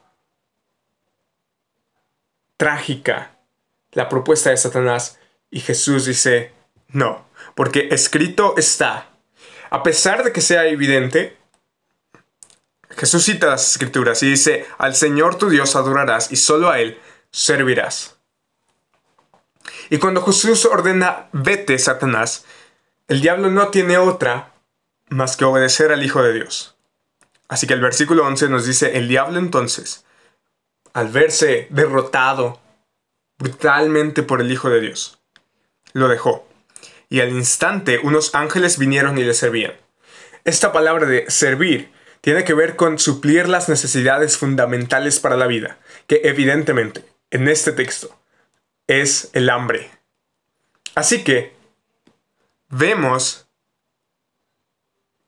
trágica 2.57 3.37
la 3.91 4.09
propuesta 4.09 4.49
de 4.49 4.57
Satanás 4.57 5.19
y 5.49 5.59
Jesús 5.59 6.05
dice, 6.05 6.53
no, 6.89 7.27
porque 7.55 7.89
escrito 7.91 8.55
está. 8.57 9.09
A 9.69 9.83
pesar 9.83 10.23
de 10.23 10.31
que 10.31 10.41
sea 10.41 10.65
evidente, 10.65 11.37
Jesús 12.98 13.24
cita 13.24 13.48
las 13.48 13.71
escrituras 13.71 14.21
y 14.24 14.29
dice, 14.29 14.65
al 14.77 14.95
Señor 14.95 15.36
tu 15.36 15.50
Dios 15.50 15.75
adorarás 15.75 16.31
y 16.31 16.36
solo 16.36 16.69
a 16.69 16.79
Él 16.79 17.00
servirás. 17.31 18.17
Y 19.89 19.98
cuando 19.98 20.24
Jesús 20.24 20.65
ordena, 20.65 21.29
vete, 21.31 21.77
Satanás, 21.77 22.45
el 23.07 23.21
diablo 23.21 23.50
no 23.50 23.69
tiene 23.69 23.98
otra 23.98 24.53
más 25.10 25.36
que 25.36 25.45
obedecer 25.45 25.91
al 25.91 26.03
Hijo 26.03 26.24
de 26.24 26.33
Dios. 26.33 26.75
Así 27.50 27.67
que 27.67 27.74
el 27.74 27.81
versículo 27.81 28.25
11 28.25 28.48
nos 28.50 28.65
dice, 28.65 28.98
el 28.98 29.10
diablo 29.10 29.38
entonces, 29.39 30.05
al 30.93 31.10
verse 31.10 31.67
derrotado 31.69 32.62
brutalmente 33.38 34.24
por 34.24 34.39
el 34.39 34.51
Hijo 34.51 34.69
de 34.69 34.79
Dios, 34.79 35.19
lo 35.93 36.07
dejó. 36.07 36.48
Y 37.10 37.19
al 37.19 37.29
instante 37.29 38.00
unos 38.01 38.33
ángeles 38.36 38.77
vinieron 38.77 39.17
y 39.17 39.24
le 39.24 39.33
servían. 39.33 39.74
Esta 40.45 40.71
palabra 40.71 41.05
de 41.05 41.29
servir 41.29 41.91
tiene 42.21 42.43
que 42.43 42.53
ver 42.53 42.75
con 42.75 42.99
suplir 42.99 43.49
las 43.49 43.67
necesidades 43.67 44.37
fundamentales 44.37 45.19
para 45.19 45.37
la 45.37 45.47
vida, 45.47 45.79
que 46.07 46.21
evidentemente 46.23 47.03
en 47.31 47.47
este 47.47 47.71
texto 47.71 48.15
es 48.87 49.29
el 49.33 49.49
hambre. 49.49 49.89
Así 50.95 51.23
que 51.23 51.55
vemos 52.69 53.47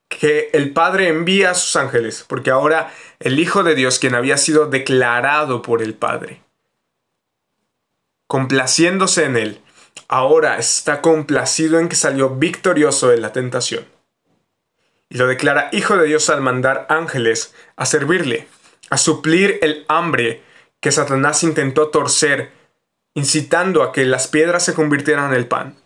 que 0.07 0.49
el 0.53 0.71
Padre 0.71 1.07
envía 1.07 1.51
a 1.51 1.55
sus 1.55 1.75
ángeles, 1.75 2.23
porque 2.27 2.51
ahora 2.51 2.93
el 3.19 3.39
Hijo 3.39 3.63
de 3.63 3.73
Dios, 3.73 3.99
quien 3.99 4.13
había 4.15 4.37
sido 4.37 4.67
declarado 4.67 5.61
por 5.61 5.81
el 5.81 5.95
Padre, 5.95 6.41
complaciéndose 8.27 9.25
en 9.25 9.37
él, 9.37 9.61
ahora 10.07 10.57
está 10.57 11.01
complacido 11.01 11.79
en 11.79 11.89
que 11.89 11.95
salió 11.95 12.29
victorioso 12.29 13.09
de 13.09 13.17
la 13.17 13.33
tentación. 13.33 13.85
Y 15.13 15.17
lo 15.17 15.27
declara 15.27 15.69
Hijo 15.71 15.95
de 15.95 16.07
Dios 16.07 16.29
al 16.29 16.41
mandar 16.41 16.87
ángeles 16.89 17.53
a 17.75 17.85
servirle, 17.85 18.47
a 18.89 18.97
suplir 18.97 19.59
el 19.61 19.85
hambre 19.87 20.41
que 20.81 20.91
Satanás 20.91 21.43
intentó 21.43 21.89
torcer, 21.89 22.51
incitando 23.13 23.83
a 23.83 23.93
que 23.93 24.03
las 24.03 24.27
piedras 24.27 24.65
se 24.65 24.73
convirtieran 24.73 25.31
en 25.31 25.37
el 25.37 25.47
pan. 25.47 25.77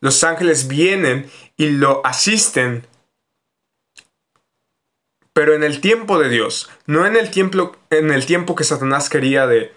Los 0.00 0.22
ángeles 0.24 0.68
vienen 0.68 1.30
y 1.56 1.70
lo 1.70 2.06
asisten 2.06 2.86
pero 5.36 5.52
en 5.52 5.62
el 5.62 5.82
tiempo 5.82 6.18
de 6.18 6.30
Dios, 6.30 6.70
no 6.86 7.04
en 7.04 7.14
el 7.14 7.30
tiempo, 7.30 7.76
en 7.90 8.10
el 8.10 8.24
tiempo 8.24 8.54
que 8.54 8.64
Satanás 8.64 9.10
quería 9.10 9.46
de 9.46 9.70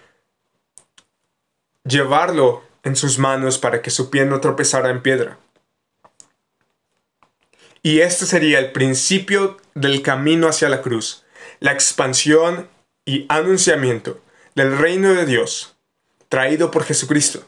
llevarlo 1.84 2.64
en 2.84 2.96
sus 2.96 3.20
manos 3.20 3.58
para 3.58 3.82
que 3.82 3.90
su 3.90 4.10
pie 4.10 4.24
no 4.24 4.40
tropezara 4.40 4.90
en 4.90 5.02
piedra. 5.02 5.38
Y 7.82 8.02
este 8.02 8.26
sería 8.26 8.60
el 8.60 8.72
principio 8.72 9.58
del 9.74 10.02
camino 10.02 10.48
hacia 10.48 10.70
la 10.70 10.82
cruz, 10.82 11.24
la 11.60 11.72
expansión 11.72 12.70
y 13.06 13.26
anunciamiento 13.30 14.22
del 14.56 14.78
reino 14.78 15.14
de 15.14 15.26
Dios 15.26 15.76
traído 16.28 16.72
por 16.72 16.84
Jesucristo. 16.84 17.44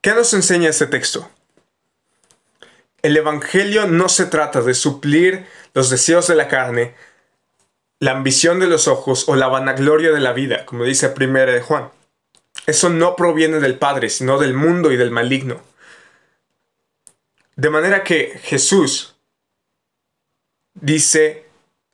¿Qué 0.00 0.14
nos 0.14 0.32
enseña 0.34 0.70
este 0.70 0.86
texto? 0.86 1.28
El 3.02 3.16
Evangelio 3.16 3.86
no 3.86 4.08
se 4.08 4.26
trata 4.26 4.62
de 4.62 4.74
suplir 4.74 5.46
los 5.74 5.90
deseos 5.90 6.28
de 6.28 6.36
la 6.36 6.48
carne, 6.48 6.94
la 7.98 8.12
ambición 8.12 8.58
de 8.58 8.68
los 8.68 8.88
ojos 8.88 9.28
o 9.28 9.36
la 9.36 9.48
vanagloria 9.48 10.12
de 10.12 10.20
la 10.20 10.32
vida, 10.32 10.64
como 10.64 10.84
dice 10.84 11.12
1 11.14 11.46
de 11.46 11.60
Juan. 11.60 11.90
Eso 12.66 12.88
no 12.88 13.16
proviene 13.16 13.60
del 13.60 13.78
Padre, 13.78 14.08
sino 14.08 14.38
del 14.38 14.54
mundo 14.54 14.92
y 14.92 14.96
del 14.96 15.10
maligno. 15.10 15.60
De 17.56 17.70
manera 17.70 18.04
que 18.04 18.38
Jesús 18.42 19.16
dice, 20.74 21.46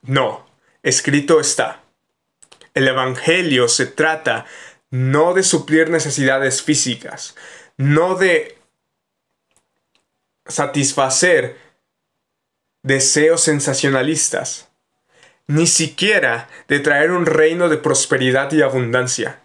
no, 0.02 0.44
escrito 0.82 1.38
está. 1.38 1.82
El 2.74 2.88
Evangelio 2.88 3.68
se 3.68 3.86
trata 3.86 4.44
no 4.90 5.34
de 5.34 5.44
suplir 5.44 5.88
necesidades 5.88 6.62
físicas, 6.62 7.36
no 7.76 8.16
de 8.16 8.58
satisfacer 10.46 11.56
deseos 12.82 13.42
sensacionalistas, 13.42 14.68
ni 15.46 15.68
siquiera 15.68 16.48
de 16.66 16.80
traer 16.80 17.12
un 17.12 17.24
reino 17.24 17.68
de 17.68 17.76
prosperidad 17.78 18.50
y 18.52 18.62
abundancia. 18.62 19.40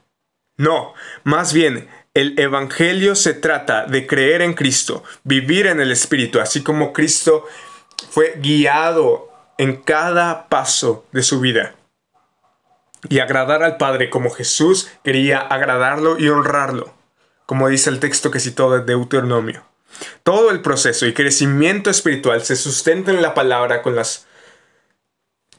No, 0.57 0.95
más 1.23 1.53
bien, 1.53 1.87
el 2.17 2.33
Evangelio 2.39 3.13
se 3.13 3.35
trata 3.35 3.85
de 3.85 4.07
creer 4.07 4.41
en 4.41 4.55
Cristo, 4.55 5.03
vivir 5.23 5.67
en 5.67 5.79
el 5.79 5.91
Espíritu, 5.91 6.39
así 6.39 6.63
como 6.63 6.91
Cristo 6.91 7.45
fue 8.09 8.39
guiado 8.39 9.29
en 9.59 9.75
cada 9.75 10.49
paso 10.49 11.05
de 11.11 11.21
su 11.21 11.39
vida. 11.39 11.75
Y 13.07 13.19
agradar 13.19 13.61
al 13.61 13.77
Padre 13.77 14.09
como 14.09 14.31
Jesús 14.31 14.89
quería 15.03 15.37
agradarlo 15.37 16.17
y 16.17 16.27
honrarlo, 16.27 16.91
como 17.45 17.69
dice 17.69 17.91
el 17.91 17.99
texto 17.99 18.31
que 18.31 18.39
citó 18.39 18.71
de 18.71 18.83
Deuteronomio. 18.83 19.63
Todo 20.23 20.49
el 20.49 20.63
proceso 20.63 21.05
y 21.05 21.13
crecimiento 21.13 21.91
espiritual 21.91 22.43
se 22.43 22.55
sustenta 22.55 23.11
en 23.11 23.21
la 23.21 23.35
palabra 23.35 23.83
con 23.83 23.95
las, 23.95 24.25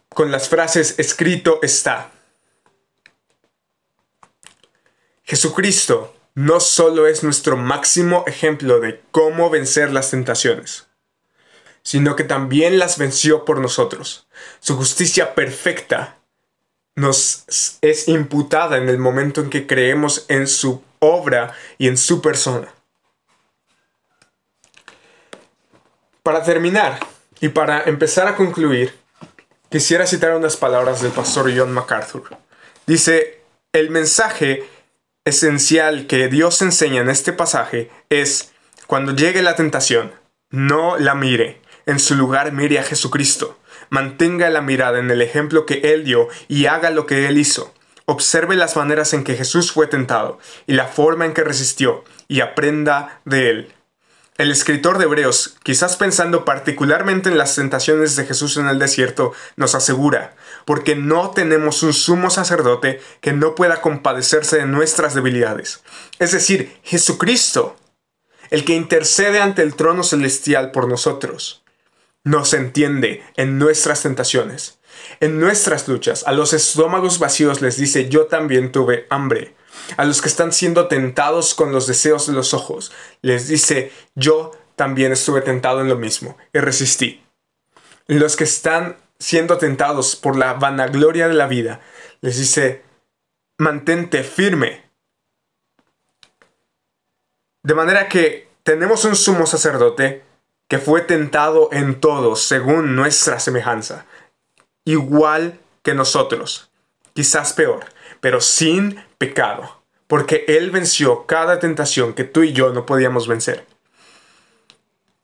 con 0.08 0.32
las 0.32 0.48
frases 0.48 0.98
escrito 0.98 1.60
está. 1.62 2.10
Jesucristo 5.22 6.16
no 6.38 6.60
solo 6.60 7.08
es 7.08 7.24
nuestro 7.24 7.56
máximo 7.56 8.22
ejemplo 8.28 8.78
de 8.78 9.02
cómo 9.10 9.50
vencer 9.50 9.90
las 9.90 10.12
tentaciones, 10.12 10.86
sino 11.82 12.14
que 12.14 12.22
también 12.22 12.78
las 12.78 12.96
venció 12.96 13.44
por 13.44 13.58
nosotros. 13.58 14.28
Su 14.60 14.76
justicia 14.76 15.34
perfecta 15.34 16.18
nos 16.94 17.44
es 17.80 18.06
imputada 18.06 18.76
en 18.76 18.88
el 18.88 18.98
momento 18.98 19.40
en 19.40 19.50
que 19.50 19.66
creemos 19.66 20.26
en 20.28 20.46
su 20.46 20.80
obra 21.00 21.54
y 21.76 21.88
en 21.88 21.96
su 21.96 22.22
persona. 22.22 22.72
Para 26.22 26.44
terminar 26.44 27.00
y 27.40 27.48
para 27.48 27.82
empezar 27.82 28.28
a 28.28 28.36
concluir, 28.36 28.96
quisiera 29.70 30.06
citar 30.06 30.36
unas 30.36 30.56
palabras 30.56 31.02
del 31.02 31.10
pastor 31.10 31.50
John 31.52 31.72
MacArthur. 31.72 32.28
Dice, 32.86 33.40
el 33.72 33.90
mensaje 33.90 34.77
esencial 35.28 36.06
que 36.06 36.28
Dios 36.28 36.60
enseña 36.62 37.00
en 37.00 37.08
este 37.08 37.32
pasaje 37.32 37.90
es, 38.08 38.52
cuando 38.86 39.14
llegue 39.14 39.42
la 39.42 39.56
tentación, 39.56 40.12
no 40.50 40.98
la 40.98 41.14
mire, 41.14 41.60
en 41.86 41.98
su 42.00 42.14
lugar 42.14 42.52
mire 42.52 42.78
a 42.78 42.82
Jesucristo, 42.82 43.58
mantenga 43.90 44.50
la 44.50 44.62
mirada 44.62 44.98
en 44.98 45.10
el 45.10 45.22
ejemplo 45.22 45.66
que 45.66 45.80
Él 45.92 46.04
dio 46.04 46.28
y 46.48 46.66
haga 46.66 46.90
lo 46.90 47.06
que 47.06 47.26
Él 47.28 47.38
hizo. 47.38 47.74
Observe 48.06 48.56
las 48.56 48.76
maneras 48.76 49.12
en 49.12 49.22
que 49.22 49.36
Jesús 49.36 49.72
fue 49.72 49.86
tentado 49.86 50.38
y 50.66 50.72
la 50.72 50.86
forma 50.86 51.26
en 51.26 51.34
que 51.34 51.44
resistió 51.44 52.04
y 52.26 52.40
aprenda 52.40 53.20
de 53.24 53.50
Él. 53.50 53.74
El 54.38 54.52
escritor 54.52 54.98
de 54.98 55.04
Hebreos, 55.04 55.56
quizás 55.64 55.96
pensando 55.96 56.44
particularmente 56.44 57.28
en 57.28 57.36
las 57.36 57.56
tentaciones 57.56 58.14
de 58.14 58.24
Jesús 58.24 58.56
en 58.56 58.68
el 58.68 58.78
desierto, 58.78 59.32
nos 59.56 59.74
asegura, 59.74 60.36
porque 60.68 60.94
no 60.94 61.30
tenemos 61.30 61.82
un 61.82 61.94
sumo 61.94 62.28
sacerdote 62.28 63.00
que 63.22 63.32
no 63.32 63.54
pueda 63.54 63.80
compadecerse 63.80 64.58
de 64.58 64.66
nuestras 64.66 65.14
debilidades. 65.14 65.82
Es 66.18 66.32
decir, 66.32 66.76
Jesucristo, 66.82 67.74
el 68.50 68.66
que 68.66 68.74
intercede 68.74 69.40
ante 69.40 69.62
el 69.62 69.76
trono 69.76 70.02
celestial 70.02 70.70
por 70.70 70.86
nosotros, 70.86 71.62
nos 72.22 72.52
entiende 72.52 73.24
en 73.36 73.58
nuestras 73.58 74.02
tentaciones. 74.02 74.78
En 75.20 75.40
nuestras 75.40 75.88
luchas, 75.88 76.24
a 76.26 76.32
los 76.32 76.52
estómagos 76.52 77.18
vacíos 77.18 77.62
les 77.62 77.78
dice, 77.78 78.10
yo 78.10 78.26
también 78.26 78.70
tuve 78.70 79.06
hambre 79.08 79.54
a 79.96 80.04
los 80.04 80.20
que 80.20 80.28
están 80.28 80.52
siendo 80.52 80.86
tentados 80.86 81.54
con 81.54 81.72
los 81.72 81.86
deseos 81.86 82.26
de 82.26 82.34
los 82.34 82.52
ojos. 82.52 82.92
Les 83.22 83.48
dice, 83.48 83.90
yo 84.14 84.52
también 84.76 85.12
estuve 85.12 85.40
tentado 85.40 85.80
en 85.80 85.88
lo 85.88 85.96
mismo 85.96 86.36
y 86.52 86.58
resistí. 86.58 87.24
Los 88.06 88.36
que 88.36 88.44
están 88.44 88.98
siendo 89.18 89.58
tentados 89.58 90.16
por 90.16 90.36
la 90.36 90.54
vanagloria 90.54 91.28
de 91.28 91.34
la 91.34 91.46
vida, 91.46 91.80
les 92.20 92.38
dice, 92.38 92.82
mantente 93.58 94.22
firme. 94.22 94.90
De 97.62 97.74
manera 97.74 98.08
que 98.08 98.48
tenemos 98.62 99.04
un 99.04 99.16
sumo 99.16 99.46
sacerdote 99.46 100.24
que 100.68 100.78
fue 100.78 101.00
tentado 101.00 101.70
en 101.72 102.00
todo 102.00 102.36
según 102.36 102.94
nuestra 102.94 103.40
semejanza, 103.40 104.06
igual 104.84 105.60
que 105.82 105.94
nosotros, 105.94 106.70
quizás 107.14 107.52
peor, 107.52 107.86
pero 108.20 108.40
sin 108.40 109.02
pecado 109.18 109.78
porque 110.08 110.46
Él 110.48 110.70
venció 110.72 111.26
cada 111.26 111.60
tentación 111.60 112.14
que 112.14 112.24
tú 112.24 112.42
y 112.42 112.52
yo 112.52 112.72
no 112.72 112.84
podíamos 112.86 113.28
vencer. 113.28 113.64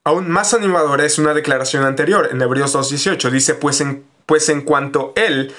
Aún 0.07 0.29
más 0.29 0.53
animadora 0.53 1.03
es 1.03 1.17
una 1.17 1.33
declaración 1.33 1.83
anterior, 1.83 2.29
en 2.31 2.39
Hebreos 2.39 2.75
2.18, 2.75 3.31
dice, 3.31 3.55
pues 3.55 3.81
en, 3.81 4.05
pues 4.27 4.49
en 4.49 4.61
cuanto 4.61 5.13
Él 5.15 5.51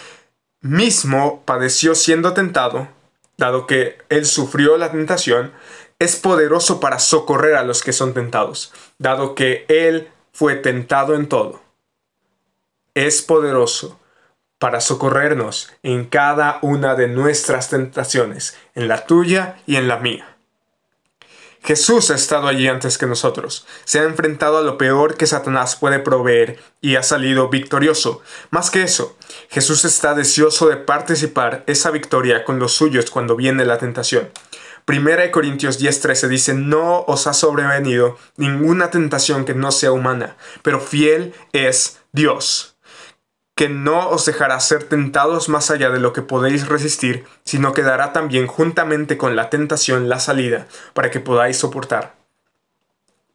mismo 0.60 1.42
padeció 1.44 1.96
siendo 1.96 2.32
tentado, 2.32 2.86
dado 3.36 3.66
que 3.66 3.98
Él 4.08 4.24
sufrió 4.24 4.76
la 4.76 4.92
tentación, 4.92 5.52
es 5.98 6.14
poderoso 6.14 6.78
para 6.78 7.00
socorrer 7.00 7.56
a 7.56 7.64
los 7.64 7.82
que 7.82 7.92
son 7.92 8.14
tentados, 8.14 8.72
dado 8.98 9.34
que 9.34 9.64
Él 9.68 10.10
fue 10.32 10.54
tentado 10.54 11.16
en 11.16 11.28
todo. 11.28 11.60
Es 12.94 13.22
poderoso 13.22 13.98
para 14.60 14.80
socorrernos 14.80 15.72
en 15.82 16.04
cada 16.04 16.60
una 16.62 16.94
de 16.94 17.08
nuestras 17.08 17.68
tentaciones, 17.68 18.56
en 18.76 18.86
la 18.86 19.06
tuya 19.06 19.56
y 19.66 19.74
en 19.74 19.88
la 19.88 19.98
mía. 19.98 20.35
Jesús 21.66 22.12
ha 22.12 22.14
estado 22.14 22.46
allí 22.46 22.68
antes 22.68 22.96
que 22.96 23.06
nosotros, 23.06 23.66
se 23.84 23.98
ha 23.98 24.04
enfrentado 24.04 24.58
a 24.58 24.62
lo 24.62 24.78
peor 24.78 25.16
que 25.16 25.26
Satanás 25.26 25.74
puede 25.74 25.98
proveer 25.98 26.60
y 26.80 26.94
ha 26.94 27.02
salido 27.02 27.48
victorioso. 27.48 28.22
Más 28.50 28.70
que 28.70 28.84
eso, 28.84 29.16
Jesús 29.50 29.84
está 29.84 30.14
deseoso 30.14 30.68
de 30.68 30.76
participar 30.76 31.64
esa 31.66 31.90
victoria 31.90 32.44
con 32.44 32.60
los 32.60 32.72
suyos 32.72 33.10
cuando 33.10 33.34
viene 33.34 33.64
la 33.64 33.78
tentación. 33.78 34.30
Primera 34.84 35.22
de 35.22 35.32
Corintios 35.32 35.80
10:13 35.80 36.28
dice, 36.28 36.54
no 36.54 37.00
os 37.08 37.26
ha 37.26 37.32
sobrevenido 37.32 38.16
ninguna 38.36 38.92
tentación 38.92 39.44
que 39.44 39.54
no 39.54 39.72
sea 39.72 39.90
humana, 39.90 40.36
pero 40.62 40.80
fiel 40.80 41.34
es 41.52 41.98
Dios 42.12 42.75
que 43.56 43.70
no 43.70 44.10
os 44.10 44.26
dejará 44.26 44.60
ser 44.60 44.84
tentados 44.84 45.48
más 45.48 45.70
allá 45.70 45.88
de 45.88 45.98
lo 45.98 46.12
que 46.12 46.20
podéis 46.20 46.68
resistir, 46.68 47.24
sino 47.42 47.72
que 47.72 47.82
dará 47.82 48.12
también 48.12 48.46
juntamente 48.46 49.16
con 49.16 49.34
la 49.34 49.48
tentación 49.48 50.10
la 50.10 50.20
salida, 50.20 50.66
para 50.92 51.10
que 51.10 51.20
podáis 51.20 51.56
soportar. 51.56 52.16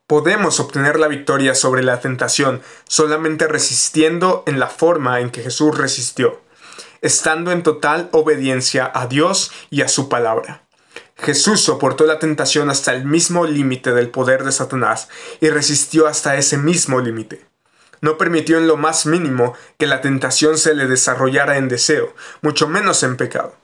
Podemos 0.05 0.60
obtener 0.60 0.99
la 0.99 1.07
victoria 1.07 1.55
sobre 1.55 1.81
la 1.81 2.01
tentación 2.01 2.62
solamente 2.88 3.47
resistiendo 3.47 4.43
en 4.45 4.60
la 4.60 4.67
forma 4.67 5.21
en 5.21 5.31
que 5.31 5.41
Jesús 5.41 5.75
resistió, 5.75 6.39
estando 7.01 7.51
en 7.51 7.63
total 7.63 8.07
obediencia 8.12 8.91
a 8.93 9.07
Dios 9.07 9.51
y 9.71 9.81
a 9.81 9.88
su 9.88 10.07
palabra. 10.07 10.62
Jesús 11.15 11.62
soportó 11.62 12.05
la 12.05 12.19
tentación 12.19 12.69
hasta 12.69 12.93
el 12.93 13.05
mismo 13.05 13.47
límite 13.47 13.91
del 13.91 14.10
poder 14.10 14.43
de 14.43 14.51
Satanás 14.51 15.10
y 15.39 15.49
resistió 15.49 16.05
hasta 16.05 16.36
ese 16.36 16.60
mismo 16.60 16.99
límite 16.99 17.51
no 18.02 18.18
permitió 18.18 18.58
en 18.58 18.68
lo 18.68 18.78
más 18.78 19.06
mínimo 19.06 19.54
que 19.78 19.88
la 19.88 20.02
tentación 20.02 20.58
se 20.58 20.74
le 20.74 20.88
desarrollara 20.88 21.58
en 21.58 21.70
deseo, 21.70 22.14
mucho 22.42 22.68
menos 22.68 23.04
en 23.04 23.16
pecado. 23.16 23.56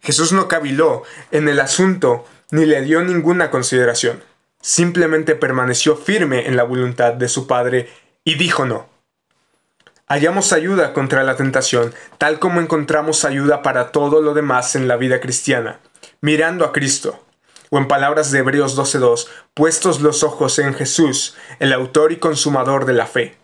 Jesús 0.00 0.32
no 0.32 0.48
caviló 0.48 1.02
en 1.30 1.48
el 1.48 1.60
asunto 1.60 2.24
ni 2.50 2.64
le 2.64 2.82
dio 2.82 3.02
ninguna 3.02 3.50
consideración. 3.50 4.22
Simplemente 4.60 5.34
permaneció 5.34 5.96
firme 5.96 6.46
en 6.46 6.56
la 6.56 6.62
voluntad 6.62 7.14
de 7.14 7.28
su 7.28 7.46
Padre 7.46 7.90
y 8.24 8.36
dijo 8.36 8.64
no. 8.64 8.88
Hallamos 10.06 10.52
ayuda 10.52 10.92
contra 10.92 11.24
la 11.24 11.36
tentación, 11.36 11.94
tal 12.18 12.38
como 12.38 12.60
encontramos 12.60 13.24
ayuda 13.24 13.62
para 13.62 13.90
todo 13.90 14.20
lo 14.20 14.34
demás 14.34 14.76
en 14.76 14.86
la 14.86 14.96
vida 14.96 15.20
cristiana, 15.20 15.80
mirando 16.20 16.64
a 16.64 16.72
Cristo, 16.72 17.24
o 17.70 17.78
en 17.78 17.88
palabras 17.88 18.30
de 18.30 18.40
Hebreos 18.40 18.76
12.2, 18.76 19.26
puestos 19.54 20.02
los 20.02 20.22
ojos 20.22 20.58
en 20.58 20.74
Jesús, 20.74 21.34
el 21.60 21.72
autor 21.72 22.12
y 22.12 22.16
consumador 22.16 22.84
de 22.84 22.92
la 22.92 23.06
fe 23.06 23.41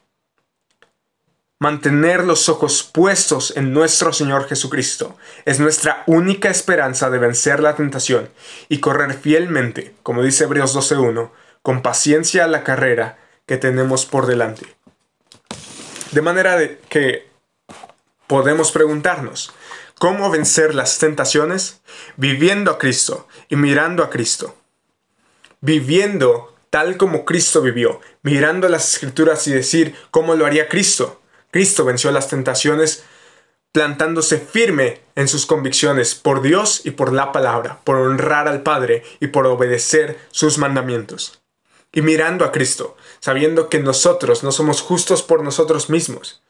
Mantener 1.60 2.22
los 2.22 2.48
ojos 2.48 2.84
puestos 2.84 3.52
en 3.56 3.72
nuestro 3.72 4.12
Señor 4.12 4.46
Jesucristo 4.46 5.16
es 5.44 5.58
nuestra 5.58 6.04
única 6.06 6.50
esperanza 6.50 7.10
de 7.10 7.18
vencer 7.18 7.58
la 7.58 7.74
tentación 7.74 8.30
y 8.68 8.78
correr 8.78 9.12
fielmente, 9.14 9.92
como 10.04 10.22
dice 10.22 10.44
Hebreos 10.44 10.76
12.1, 10.76 11.30
con 11.62 11.82
paciencia 11.82 12.46
la 12.46 12.62
carrera 12.62 13.18
que 13.44 13.56
tenemos 13.56 14.06
por 14.06 14.26
delante. 14.26 14.66
De 16.12 16.22
manera 16.22 16.56
de 16.56 16.78
que 16.88 17.28
podemos 18.28 18.70
preguntarnos, 18.70 19.52
¿cómo 19.98 20.30
vencer 20.30 20.76
las 20.76 20.98
tentaciones? 20.98 21.80
Viviendo 22.16 22.70
a 22.70 22.78
Cristo 22.78 23.26
y 23.48 23.56
mirando 23.56 24.04
a 24.04 24.10
Cristo. 24.10 24.54
Viviendo 25.60 26.54
tal 26.70 26.96
como 26.96 27.24
Cristo 27.24 27.62
vivió, 27.62 28.00
mirando 28.22 28.68
las 28.68 28.94
escrituras 28.94 29.48
y 29.48 29.52
decir 29.52 29.96
cómo 30.12 30.36
lo 30.36 30.46
haría 30.46 30.68
Cristo 30.68 31.20
Cristo 31.50 31.84
venció 31.84 32.10
las 32.10 32.28
tentaciones 32.28 33.04
plantándose 33.72 34.38
firme 34.38 35.00
en 35.14 35.28
sus 35.28 35.46
convicciones 35.46 36.14
por 36.14 36.42
Dios 36.42 36.82
y 36.84 36.92
por 36.92 37.12
la 37.12 37.32
palabra, 37.32 37.80
por 37.84 37.96
honrar 37.96 38.48
al 38.48 38.62
Padre 38.62 39.02
y 39.20 39.28
por 39.28 39.46
obedecer 39.46 40.18
sus 40.30 40.58
mandamientos. 40.58 41.40
Y 41.92 42.02
mirando 42.02 42.44
a 42.44 42.52
Cristo, 42.52 42.96
sabiendo 43.20 43.68
que 43.68 43.78
nosotros 43.80 44.42
no 44.42 44.52
somos 44.52 44.80
justos 44.80 45.22
por 45.22 45.42
nosotros 45.42 45.90
mismos, 45.90 46.42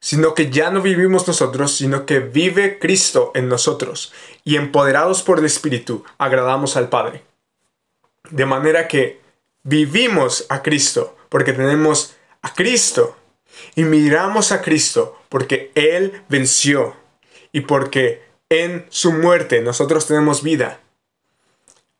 sino 0.00 0.34
que 0.34 0.50
ya 0.50 0.70
no 0.70 0.82
vivimos 0.82 1.28
nosotros, 1.28 1.76
sino 1.76 2.06
que 2.06 2.18
vive 2.18 2.78
Cristo 2.78 3.30
en 3.34 3.48
nosotros, 3.48 4.12
y 4.44 4.56
empoderados 4.56 5.22
por 5.22 5.38
el 5.38 5.44
Espíritu, 5.44 6.04
agradamos 6.18 6.76
al 6.76 6.88
Padre. 6.88 7.22
De 8.30 8.44
manera 8.44 8.88
que 8.88 9.20
vivimos 9.62 10.46
a 10.48 10.62
Cristo, 10.62 11.16
porque 11.28 11.52
tenemos 11.52 12.14
a 12.42 12.52
Cristo, 12.52 13.16
y 13.74 13.84
miramos 13.84 14.52
a 14.52 14.62
Cristo, 14.62 15.18
porque 15.28 15.70
Él 15.74 16.22
venció, 16.28 16.96
y 17.52 17.62
porque 17.62 18.22
en 18.48 18.86
su 18.88 19.12
muerte 19.12 19.60
nosotros 19.60 20.06
tenemos 20.06 20.42
vida. 20.42 20.80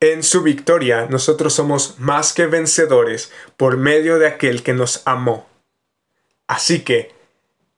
En 0.00 0.22
su 0.22 0.42
victoria 0.42 1.06
nosotros 1.08 1.54
somos 1.54 1.98
más 1.98 2.32
que 2.32 2.46
vencedores 2.46 3.32
por 3.56 3.76
medio 3.76 4.18
de 4.18 4.26
aquel 4.26 4.62
que 4.62 4.72
nos 4.72 5.02
amó. 5.04 5.46
Así 6.48 6.80
que, 6.80 7.14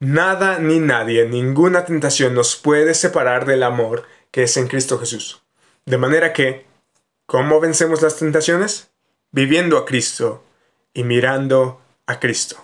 Nada 0.05 0.59
ni 0.59 0.81
nadie, 0.81 1.27
ninguna 1.27 1.87
tentación 1.87 2.35
nos 2.35 2.57
puede 2.57 2.93
separar 2.93 3.47
del 3.47 3.63
amor 3.63 4.05
que 4.31 4.43
es 4.43 4.57
en 4.59 4.69
Cristo 4.69 4.99
Jesús. 4.99 5.43
De 5.87 5.97
manera 5.97 6.35
que, 6.35 6.67
¿cómo 7.25 7.59
vencemos 7.59 8.03
las 8.03 8.19
tentaciones? 8.19 8.91
Viviendo 9.31 9.79
a 9.79 9.87
Cristo 9.87 10.45
y 10.93 11.05
mirando 11.05 11.81
a 12.07 12.21
Cristo. 12.21 12.57